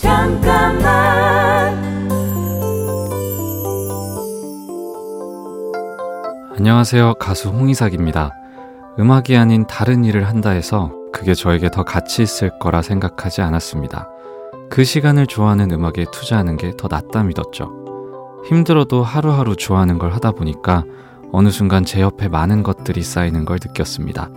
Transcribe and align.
잠깐만 0.00 0.80
안녕하세요. 6.56 7.14
가수 7.14 7.50
홍이삭입니다. 7.50 8.32
음악이 8.98 9.36
아닌 9.36 9.66
다른 9.66 10.04
일을 10.04 10.26
한다 10.26 10.50
해서 10.50 10.92
그게 11.12 11.34
저에게 11.34 11.70
더 11.70 11.82
가치 11.84 12.22
있을 12.22 12.58
거라 12.58 12.80
생각하지 12.80 13.42
않았습니다. 13.42 14.08
그 14.70 14.84
시간을 14.84 15.26
좋아하는 15.26 15.70
음악에 15.70 16.06
투자하는 16.10 16.56
게 16.56 16.72
더 16.78 16.88
낫다 16.90 17.22
믿었죠. 17.24 17.70
힘들어도 18.48 19.02
하루하루 19.02 19.54
좋아하는 19.54 19.98
걸 19.98 20.12
하다 20.14 20.32
보니까 20.32 20.84
어느 21.30 21.50
순간 21.50 21.84
제 21.84 22.00
옆에 22.00 22.28
많은 22.28 22.62
것들이 22.62 23.02
쌓이는 23.02 23.44
걸 23.44 23.58
느꼈습니다. 23.62 24.30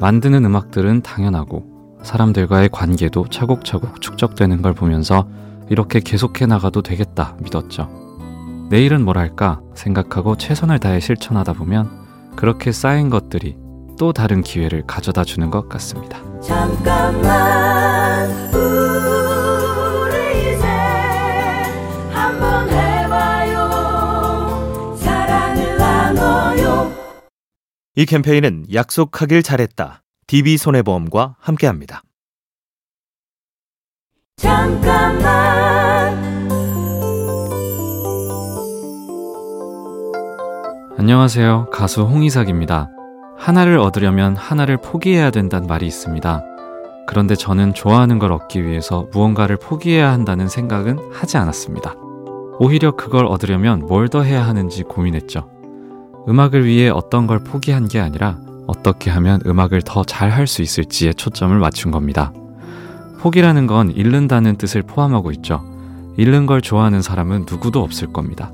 만드는 0.00 0.44
음악들은 0.44 1.00
당연하고 1.00 1.77
사람들과의 2.02 2.70
관계도 2.70 3.26
차곡차곡 3.28 4.00
축적되는 4.00 4.62
걸 4.62 4.72
보면서 4.74 5.28
이렇게 5.68 6.00
계속해 6.00 6.46
나가도 6.46 6.82
되겠다 6.82 7.36
믿었죠. 7.40 7.88
내일은 8.70 9.04
뭘 9.04 9.18
할까 9.18 9.60
생각하고 9.74 10.36
최선을 10.36 10.78
다해 10.78 11.00
실천하다 11.00 11.54
보면 11.54 11.90
그렇게 12.36 12.72
쌓인 12.72 13.10
것들이 13.10 13.56
또 13.98 14.12
다른 14.12 14.42
기회를 14.42 14.84
가져다 14.86 15.24
주는 15.24 15.50
것 15.50 15.68
같습니다. 15.68 16.22
잠깐만 16.40 18.30
우리 18.54 20.54
이제 20.54 20.66
한번 22.12 22.68
해봐요 22.70 23.68
사랑을 24.96 25.76
나눠요 25.78 26.92
이 27.96 28.06
캠페인은 28.06 28.66
약속하길 28.72 29.42
잘했다. 29.42 30.02
DB손해보험과 30.28 31.36
함께합니다. 31.40 32.02
잠깐만 34.36 35.28
안녕하세요. 40.98 41.70
가수 41.72 42.02
홍이삭입니다. 42.02 42.90
하나를 43.38 43.78
얻으려면 43.78 44.36
하나를 44.36 44.76
포기해야 44.78 45.30
된다는 45.30 45.66
말이 45.66 45.86
있습니다. 45.86 46.44
그런데 47.06 47.34
저는 47.34 47.72
좋아하는 47.72 48.18
걸 48.18 48.32
얻기 48.32 48.64
위해서 48.66 49.08
무언가를 49.12 49.56
포기해야 49.56 50.12
한다는 50.12 50.48
생각은 50.48 50.98
하지 51.12 51.38
않았습니다. 51.38 51.94
오히려 52.58 52.90
그걸 52.96 53.24
얻으려면 53.24 53.86
뭘 53.86 54.08
더 54.08 54.22
해야 54.22 54.46
하는지 54.46 54.82
고민했죠. 54.82 55.48
음악을 56.28 56.66
위해 56.66 56.90
어떤 56.90 57.26
걸 57.26 57.38
포기한 57.38 57.88
게 57.88 58.00
아니라 58.00 58.38
어떻게 58.68 59.10
하면 59.10 59.40
음악을 59.46 59.82
더 59.82 60.04
잘 60.04 60.30
할 60.30 60.46
수 60.46 60.62
있을지에 60.62 61.12
초점을 61.14 61.56
맞춘 61.58 61.90
겁니다. 61.90 62.32
포기라는 63.20 63.66
건 63.66 63.90
잃는다는 63.90 64.56
뜻을 64.56 64.82
포함하고 64.82 65.32
있죠. 65.32 65.62
잃는 66.16 66.46
걸 66.46 66.60
좋아하는 66.62 67.02
사람은 67.02 67.46
누구도 67.50 67.82
없을 67.82 68.12
겁니다. 68.12 68.52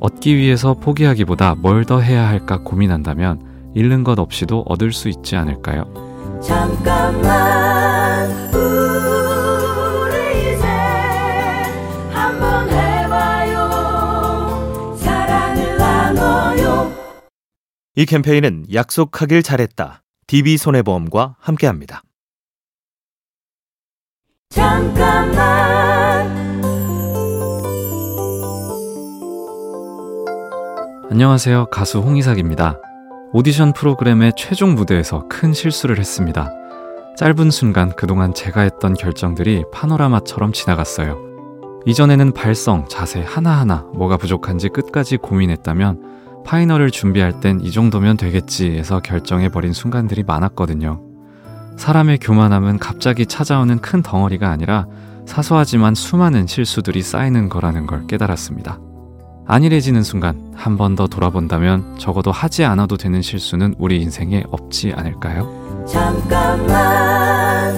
얻기 0.00 0.36
위해서 0.36 0.74
포기하기보다 0.74 1.54
뭘 1.56 1.84
더 1.84 2.00
해야 2.00 2.28
할까 2.28 2.58
고민한다면 2.58 3.40
잃는 3.74 4.02
것 4.04 4.18
없이도 4.18 4.64
얻을 4.66 4.92
수 4.92 5.08
있지 5.08 5.36
않을까요? 5.36 5.84
잠깐만 6.42 8.45
이 17.98 18.04
캠페인은 18.04 18.66
약속하길 18.74 19.42
잘했다. 19.42 20.02
DB손해보험과 20.26 21.36
함께합니다. 21.40 22.02
잠깐만 24.50 25.36
안녕하세요. 31.10 31.70
가수 31.70 32.00
홍이삭입니다. 32.00 32.78
오디션 33.32 33.72
프로그램의 33.72 34.34
최종 34.36 34.74
무대에서 34.74 35.26
큰 35.28 35.54
실수를 35.54 35.98
했습니다. 35.98 36.52
짧은 37.16 37.50
순간 37.50 37.96
그동안 37.96 38.34
제가 38.34 38.60
했던 38.60 38.92
결정들이 38.92 39.64
파노라마처럼 39.72 40.52
지나갔어요. 40.52 41.18
이전에는 41.86 42.34
발성, 42.34 42.86
자세 42.90 43.22
하나하나 43.22 43.86
뭐가 43.94 44.18
부족한지 44.18 44.68
끝까지 44.68 45.16
고민했다면 45.16 46.16
파이널을 46.46 46.90
준비할 46.92 47.40
땐 47.40 47.60
이 47.60 47.70
정도면 47.72 48.16
되겠지 48.16 48.70
해서 48.70 49.00
결정해버린 49.00 49.72
순간들이 49.72 50.22
많았거든요. 50.22 51.00
사람의 51.76 52.18
교만함은 52.18 52.78
갑자기 52.78 53.26
찾아오는 53.26 53.78
큰 53.80 54.02
덩어리가 54.02 54.48
아니라 54.48 54.86
사소하지만 55.26 55.94
수많은 55.94 56.46
실수들이 56.46 57.02
쌓이는 57.02 57.48
거라는 57.48 57.86
걸 57.86 58.06
깨달았습니다. 58.06 58.78
안일해지는 59.48 60.02
순간 60.02 60.52
한 60.56 60.76
번 60.76 60.94
더 60.96 61.06
돌아본다면 61.06 61.98
적어도 61.98 62.30
하지 62.32 62.64
않아도 62.64 62.96
되는 62.96 63.20
실수는 63.22 63.74
우리 63.78 64.00
인생에 64.00 64.44
없지 64.50 64.92
않을까요? 64.96 65.84
잠깐만 65.88 67.74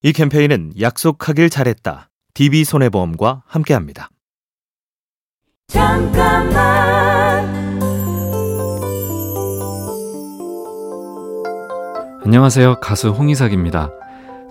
이 0.00 0.12
캠페인은 0.12 0.74
약속하길 0.80 1.50
잘했다. 1.50 2.08
DB손해보험과 2.34 3.42
함께합니다. 3.46 4.10
잠깐만 5.66 6.54
안녕하세요. 12.24 12.78
가수 12.78 13.10
홍이삭입니다. 13.10 13.90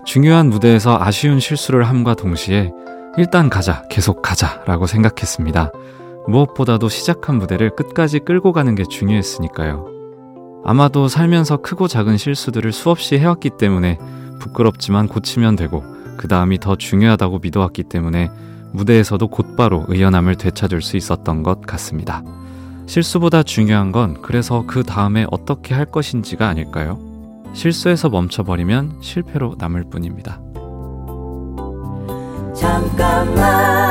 중요한 0.04 0.50
무대에서 0.50 0.98
아쉬운 1.00 1.40
실수를 1.40 1.84
함과 1.84 2.14
동시에 2.14 2.70
일단 3.16 3.48
가자, 3.48 3.84
계속 3.88 4.20
가자 4.20 4.62
라고 4.66 4.86
생각했습니다. 4.86 5.72
무엇보다도 6.26 6.90
시작한 6.90 7.38
무대를 7.38 7.74
끝까지 7.74 8.18
끌고 8.18 8.52
가는 8.52 8.74
게 8.74 8.84
중요했으니까요. 8.84 9.86
아마도 10.62 11.08
살면서 11.08 11.62
크고 11.62 11.88
작은 11.88 12.18
실수들을 12.18 12.70
수없이 12.70 13.16
해왔기 13.16 13.52
때문에 13.58 13.98
부끄럽지만 14.38 15.08
고치면 15.08 15.56
되고 15.56 15.82
그 16.16 16.28
다음이 16.28 16.58
더 16.58 16.76
중요하다고 16.76 17.38
믿어왔기 17.40 17.84
때문에 17.84 18.30
무대에서도 18.72 19.28
곧바로 19.28 19.84
의연함을 19.88 20.36
되찾을 20.36 20.82
수 20.82 20.96
있었던 20.96 21.42
것 21.42 21.62
같습니다. 21.62 22.22
실수보다 22.86 23.42
중요한 23.42 23.92
건 23.92 24.20
그래서 24.22 24.64
그 24.66 24.82
다음에 24.82 25.26
어떻게 25.30 25.74
할 25.74 25.84
것인지가 25.84 26.48
아닐까요? 26.48 26.98
실수에서 27.52 28.08
멈춰버리면 28.08 28.98
실패로 29.00 29.56
남을 29.58 29.84
뿐입니다. 29.90 30.40
잠깐만 32.54 33.87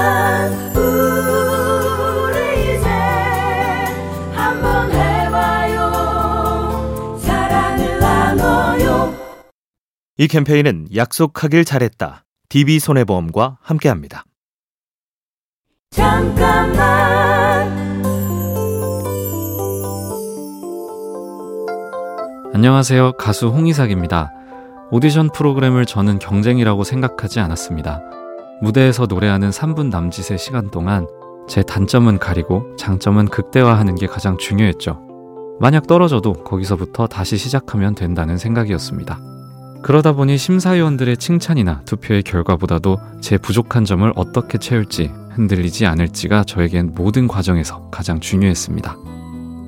이 10.19 10.28
캠페인은 10.28 10.88
약속하길 10.95 11.63
잘했다. 11.63 12.25
DB손해보험과 12.50 13.59
함께합니다. 13.61 14.25
잠깐만 15.91 16.78
안녕하세요. 22.51 23.11
가수 23.17 23.50
홍이삭입니다. 23.50 24.31
오디션 24.89 25.29
프로그램을 25.33 25.85
저는 25.85 26.17
경쟁이라고 26.17 26.84
생각하지 26.84 27.39
않았습니다. 27.39 28.01
무대에서 28.63 29.05
노래하는 29.05 29.51
3분 29.51 29.91
남짓의 29.91 30.39
시간 30.39 30.72
동안 30.72 31.05
제 31.47 31.61
단점은 31.61 32.17
가리고 32.17 32.75
장점은 32.78 33.28
극대화하는 33.28 33.94
게 33.94 34.07
가장 34.07 34.39
중요했죠. 34.39 34.99
만약 35.59 35.85
떨어져도 35.85 36.34
거기서부터 36.34 37.05
다시 37.05 37.37
시작하면 37.37 37.93
된다는 37.93 38.40
생각이었습니다. 38.40 39.36
그러다 39.87 40.11
보니 40.11 40.37
심사위원들의 40.37 41.16
칭찬이나 41.16 41.79
투표의 41.85 42.23
결과보다도 42.23 42.99
제 43.22 43.37
부족한 43.37 43.85
점을 43.85 44.11
어떻게 44.17 44.57
채울지 44.57 45.13
흔들리지 45.31 45.85
않을지가 45.85 46.43
저에겐 46.43 46.91
모든 46.93 47.25
과정에서 47.25 47.89
가장 47.89 48.19
중요했습니다. 48.19 48.97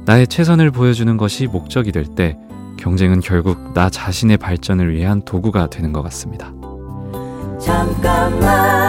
나의 0.04 0.27
최선을 0.27 0.71
보여주는 0.71 1.16
것이 1.16 1.48
목적이 1.48 1.94
될 1.94 2.04
때 2.04 2.38
경쟁은 2.77 3.21
결국 3.21 3.74
나 3.74 3.89
자신의 3.89 4.36
발전을 4.36 4.94
위한 4.94 5.21
도구가 5.21 5.69
되는 5.69 5.94
것 5.94 6.01
같습니다. 6.01 6.51
잠깐만 7.57 8.89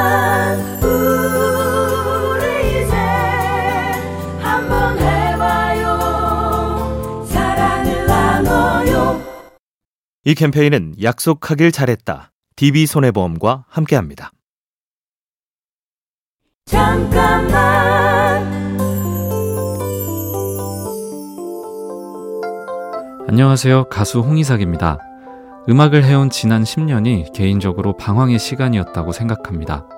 이 10.23 10.35
캠페인은 10.35 10.97
약속하길 11.03 11.73
잘했다. 11.73 12.31
DB손해보험과 12.57 13.65
함께합니다. 13.69 14.33
잠깐만 16.67 17.51
안녕하세요. 23.27 23.85
가수 23.89 24.21
홍이삭입니다. 24.21 24.99
음악을 25.71 26.05
해온 26.05 26.29
지난 26.29 26.65
10년이 26.65 27.33
개인적으로 27.33 27.97
방황의 27.97 28.39
시간이었다고 28.39 29.13
생각합니다. 29.13 29.89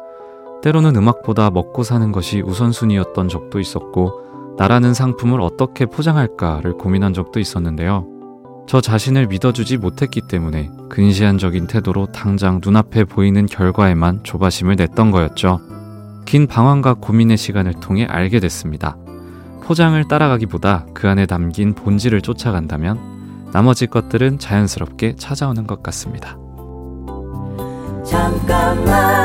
때로는 0.62 0.94
음악보다 0.94 1.50
먹고 1.50 1.82
사는 1.82 2.12
것이 2.12 2.42
우선순위였던 2.42 3.28
적도 3.28 3.58
있었고, 3.58 4.54
나라는 4.56 4.94
상품을 4.94 5.40
어떻게 5.40 5.86
포장할까를 5.86 6.74
고민한 6.74 7.12
적도 7.12 7.40
있었는데요. 7.40 8.06
저 8.66 8.80
자신을 8.80 9.26
믿어주지 9.26 9.76
못했기 9.76 10.22
때문에 10.22 10.70
근시안적인 10.88 11.66
태도로 11.66 12.06
당장 12.06 12.60
눈앞에 12.62 13.04
보이는 13.04 13.46
결과에만 13.46 14.20
조바심을 14.22 14.76
냈던 14.76 15.10
거였죠. 15.10 15.60
긴 16.24 16.46
방황과 16.46 16.94
고민의 16.94 17.36
시간을 17.36 17.74
통해 17.80 18.06
알게 18.06 18.40
됐습니다. 18.40 18.96
포장을 19.62 20.02
따라가기보다 20.08 20.86
그 20.94 21.08
안에 21.08 21.26
담긴 21.26 21.74
본질을 21.74 22.22
쫓아간다면 22.22 23.50
나머지 23.52 23.86
것들은 23.86 24.38
자연스럽게 24.38 25.16
찾아오는 25.16 25.66
것 25.66 25.82
같습니다. 25.82 26.38
잠깐만 28.04 29.21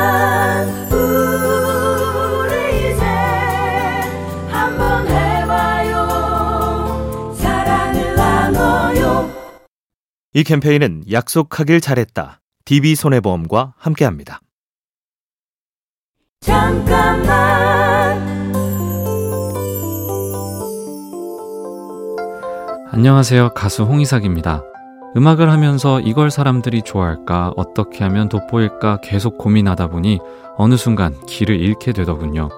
이 10.38 10.44
캠페인은 10.44 11.06
약속하길 11.12 11.82
잘했다. 11.82 12.42
DB손해보험과 12.66 13.74
함께합니다. 13.76 14.40
잠깐만 16.42 17.26
안녕하세요. 22.92 23.56
가수 23.56 23.82
홍이삭입니다. 23.86 24.64
음악을 25.16 25.52
하면서 25.52 26.00
이걸 26.02 26.30
사람들이 26.30 26.84
좋아할까, 26.84 27.54
어떻게 27.58 28.04
하면 28.04 28.30
돋보일까 28.30 29.00
계속 29.02 29.40
고민하다 29.40 29.88
보니 29.88 30.20
어느 30.56 30.78
순간 30.78 31.20
길을 31.26 31.60
잃게 31.60 31.94
되더군요. 31.94 32.50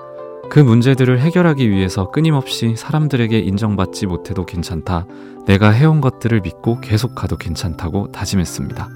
그 0.49 0.59
문제들을 0.59 1.19
해결하기 1.19 1.69
위해서 1.69 2.09
끊임없이 2.09 2.75
사람들에게 2.75 3.37
인정받지 3.37 4.07
못해도 4.07 4.45
괜찮다. 4.45 5.05
내가 5.45 5.69
해온 5.69 6.01
것들을 6.01 6.41
믿고 6.41 6.81
계속 6.81 7.13
가도 7.13 7.37
괜찮다고 7.37 8.11
다짐했습니다. 8.11 8.89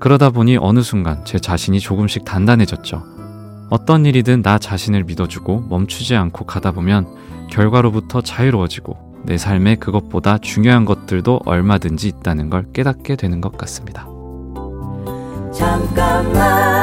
그러다 0.00 0.30
보니 0.30 0.56
어느 0.60 0.82
순간 0.82 1.24
제 1.24 1.38
자신이 1.38 1.78
조금씩 1.78 2.24
단단해졌죠. 2.24 3.04
어떤 3.70 4.04
일이든 4.04 4.42
나 4.42 4.58
자신을 4.58 5.04
믿어주고 5.04 5.66
멈추지 5.68 6.16
않고 6.16 6.44
가다 6.44 6.72
보면 6.72 7.06
결과로부터 7.48 8.20
자유로워지고 8.20 9.22
내 9.24 9.38
삶에 9.38 9.76
그것보다 9.76 10.38
중요한 10.38 10.84
것들도 10.84 11.42
얼마든지 11.46 12.08
있다는 12.08 12.50
걸 12.50 12.66
깨닫게 12.72 13.14
되는 13.14 13.40
것 13.40 13.56
같습니다. 13.56 14.08
잠깐만 15.52 16.82